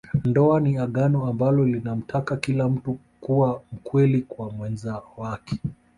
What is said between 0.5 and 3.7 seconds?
ni Agano ambalo linamtaka kila mtu kuwa